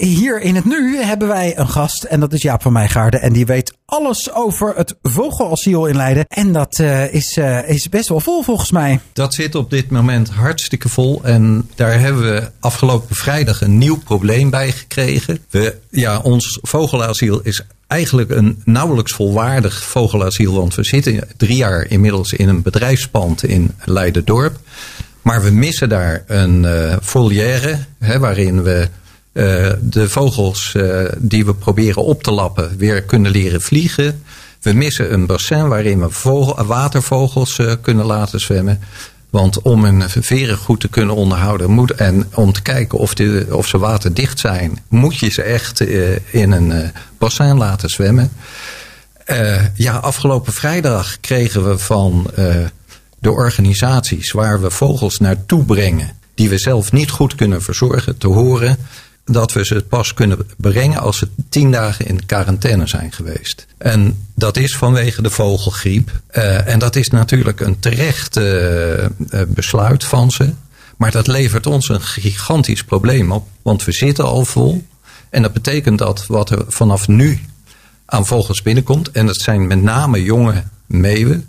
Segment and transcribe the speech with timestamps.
[0.00, 3.20] Hier in het nu hebben wij een gast en dat is Jaap van Meijgaarden.
[3.20, 6.24] En die weet alles over het vogelasiel in Leiden.
[6.28, 9.00] En dat uh, is, uh, is best wel vol volgens mij.
[9.12, 11.20] Dat zit op dit moment hartstikke vol.
[11.24, 15.38] En daar hebben we afgelopen vrijdag een nieuw probleem bij gekregen.
[15.50, 20.54] We, ja, ons vogelasiel is eigenlijk een nauwelijks volwaardig vogelasiel.
[20.54, 24.58] Want we zitten drie jaar inmiddels in een bedrijfspand in Leiden-dorp.
[25.22, 28.88] Maar we missen daar een uh, volière hè, waarin we
[29.36, 34.22] uh, de vogels uh, die we proberen op te lappen weer kunnen leren vliegen.
[34.60, 38.80] We missen een bassin waarin we vogel, watervogels uh, kunnen laten zwemmen.
[39.30, 43.12] Want om hun veren goed te kunnen onderhouden moet, en om te kijken of,
[43.50, 45.80] of ze waterdicht zijn, moet je ze echt
[46.30, 48.30] in een bassin laten zwemmen.
[49.74, 52.30] ja, afgelopen vrijdag kregen we van
[53.18, 58.28] de organisaties waar we vogels naartoe brengen, die we zelf niet goed kunnen verzorgen, te
[58.28, 58.78] horen
[59.26, 63.66] dat we ze pas kunnen brengen als ze tien dagen in quarantaine zijn geweest.
[63.78, 66.20] En dat is vanwege de vogelgriep.
[66.32, 69.06] Uh, en dat is natuurlijk een terecht uh,
[69.48, 70.52] besluit van ze.
[70.96, 73.48] Maar dat levert ons een gigantisch probleem op.
[73.62, 74.86] Want we zitten al vol.
[75.30, 77.40] En dat betekent dat wat er vanaf nu
[78.06, 79.10] aan vogels binnenkomt.
[79.10, 81.48] En dat zijn met name jonge meeuwen.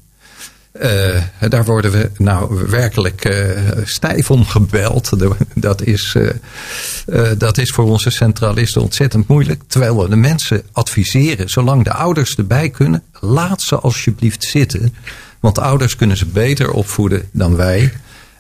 [0.81, 5.09] Uh, daar worden we nou werkelijk uh, stijf om gebeld.
[5.53, 9.61] Dat is, uh, dat is voor onze centralisten ontzettend moeilijk.
[9.67, 14.95] Terwijl we de mensen adviseren, zolang de ouders erbij kunnen, laat ze alsjeblieft zitten.
[15.39, 17.94] Want ouders kunnen ze beter opvoeden dan wij.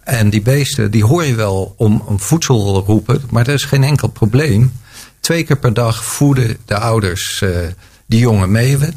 [0.03, 3.83] En die beesten, die hoor je wel om, om voedsel roepen, maar dat is geen
[3.83, 4.71] enkel probleem.
[5.19, 7.43] Twee keer per dag voeden de ouders
[8.05, 8.93] die jonge meeuwen.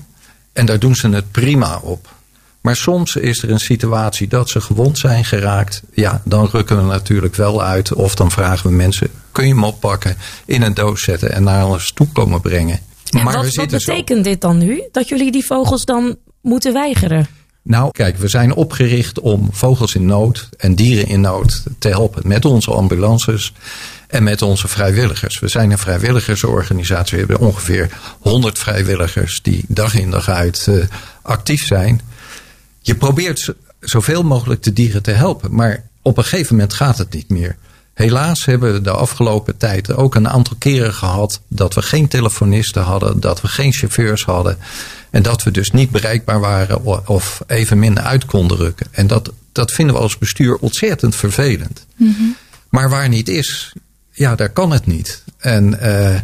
[0.53, 2.19] En daar doen ze het prima op.
[2.61, 5.83] Maar soms is er een situatie dat ze gewond zijn geraakt.
[5.93, 7.93] Ja, dan rukken we natuurlijk wel uit.
[7.93, 11.67] Of dan vragen we mensen, kun je hem oppakken, in een doos zetten en naar
[11.67, 12.81] ons toe komen brengen.
[13.11, 14.31] En maar wat, wat betekent zo...
[14.31, 14.83] dit dan nu?
[14.93, 17.29] Dat jullie die vogels dan moeten weigeren?
[17.63, 22.29] Nou, kijk, we zijn opgericht om vogels in nood en dieren in nood te helpen
[22.29, 23.53] met onze ambulances
[24.07, 25.39] en met onze vrijwilligers.
[25.39, 27.13] We zijn een vrijwilligersorganisatie.
[27.13, 27.91] We hebben ongeveer
[28.21, 30.85] 100 vrijwilligers die dag in dag uit uh,
[31.23, 32.01] actief zijn
[32.81, 35.55] je probeert zoveel mogelijk de dieren te helpen.
[35.55, 37.57] Maar op een gegeven moment gaat het niet meer.
[37.95, 42.83] Helaas hebben we de afgelopen tijd ook een aantal keren gehad dat we geen telefonisten
[42.83, 44.59] hadden, dat we geen chauffeurs hadden.
[45.11, 48.87] En dat we dus niet bereikbaar waren of even minder uit konden rukken.
[48.91, 51.87] En dat, dat vinden we als bestuur ontzettend vervelend.
[51.97, 52.37] Mm -hmm.
[52.69, 53.73] Maar waar niet is,
[54.11, 55.25] ja, daar kan het niet.
[55.39, 56.21] En, uh,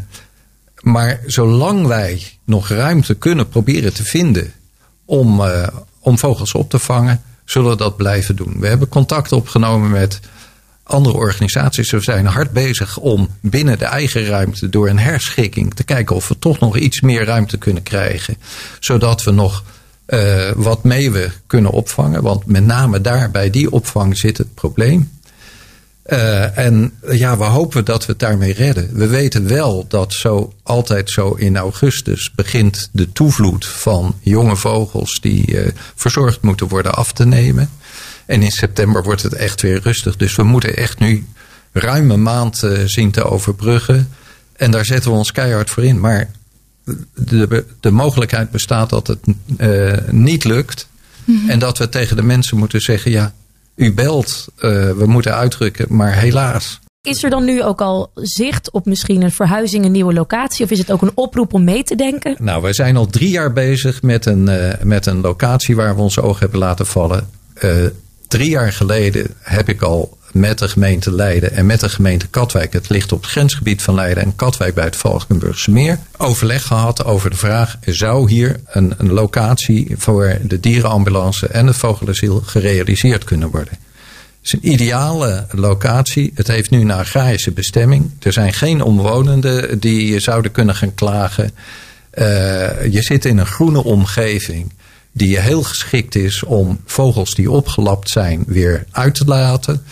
[0.80, 4.52] maar zolang wij nog ruimte kunnen proberen te vinden
[5.04, 5.66] om, uh,
[6.06, 8.56] om vogels op te vangen, zullen we dat blijven doen.
[8.60, 10.20] We hebben contact opgenomen met
[10.82, 11.90] andere organisaties.
[11.90, 16.28] We zijn hard bezig om binnen de eigen ruimte door een herschikking te kijken of
[16.28, 18.36] we toch nog iets meer ruimte kunnen krijgen.
[18.80, 19.64] Zodat we nog
[20.06, 22.22] uh, wat meeuwen kunnen opvangen.
[22.22, 25.10] Want met name daar bij die opvang zit het probleem.
[26.08, 28.90] Uh, en ja, we hopen dat we het daarmee redden.
[28.92, 35.20] We weten wel dat zo altijd zo in augustus begint de toevloed van jonge vogels
[35.20, 37.70] die uh, verzorgd moeten worden af te nemen.
[38.26, 40.16] En in september wordt het echt weer rustig.
[40.16, 41.26] Dus we moeten echt nu
[41.72, 44.08] ruim een maand uh, zien te overbruggen.
[44.56, 46.00] En daar zetten we ons keihard voor in.
[46.00, 46.30] Maar
[47.14, 49.20] de, de mogelijkheid bestaat dat het
[50.10, 50.88] niet lukt.
[51.24, 51.50] Mm -hmm.
[51.50, 53.34] En dat we tegen de mensen moeten zeggen: ja,
[53.76, 54.60] u belt, uh,
[54.91, 56.81] we moeten uitdrukken, maar helaas.
[57.03, 60.64] Is er dan nu ook al zicht op misschien een verhuizing, een nieuwe locatie?
[60.64, 62.36] Of is het ook een oproep om mee te denken?
[62.38, 66.03] Nou, we zijn al drie jaar bezig met een, uh, met een locatie waar we
[66.03, 67.28] onze ogen hebben laten vallen.
[67.65, 67.86] Uh,
[68.28, 72.72] drie jaar geleden heb ik al met de gemeente Leiden en met de gemeente Katwijk,
[72.72, 77.04] het ligt op het grensgebied van Leiden en Katwijk bij het Valkenburgse Meer, overleg gehad
[77.04, 83.24] over de vraag: zou hier een, een locatie voor de dierenambulance en het vogelasiel gerealiseerd
[83.24, 83.78] kunnen worden?
[84.47, 86.32] Het is een ideale locatie.
[86.34, 88.10] Het heeft nu een agrarische bestemming.
[88.20, 91.50] Er zijn geen omwonenden die zouden kunnen gaan klagen.
[92.15, 92.24] Uh,
[92.92, 94.72] je zit in een groene omgeving
[95.12, 99.83] die heel geschikt is om vogels die opgelapt zijn weer uit te laten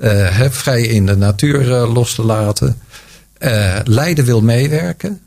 [0.00, 2.78] uh, vrij in de natuur uh, los te laten.
[3.38, 5.20] Uh, Leiden wil meewerken.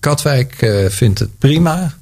[0.00, 0.54] Katwijk
[0.88, 1.94] vindt het prima.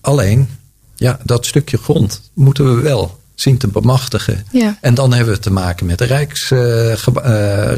[0.00, 0.48] alleen,
[0.96, 4.44] ja, dat stukje grond moeten we wel zien te bemachtigen.
[4.50, 4.78] Ja.
[4.80, 6.48] En dan hebben we te maken met Rijks,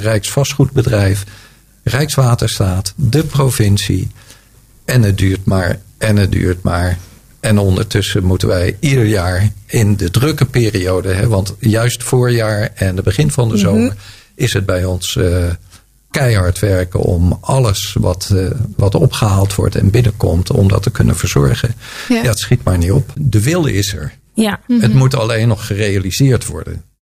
[0.01, 1.25] Rijksvastgoedbedrijf,
[1.83, 4.11] Rijkswaterstaat, de provincie.
[4.85, 6.99] En het duurt maar, en het duurt maar.
[7.41, 12.97] En ondertussen moeten wij ieder jaar in de drukke periode, hè, want juist voorjaar en
[12.97, 13.65] het begin van de mhm.
[13.65, 13.95] zomer
[14.35, 15.45] is het bij ons uh,
[16.11, 21.17] keihard werken om alles wat, uh, wat opgehaald wordt en binnenkomt, om dat te kunnen
[21.17, 21.75] verzorgen.
[22.09, 23.13] Ja, ja het schiet maar niet op.
[23.15, 24.13] De wil is er.
[24.35, 24.61] Ja.
[24.67, 26.83] Het moet alleen nog gerealiseerd worden.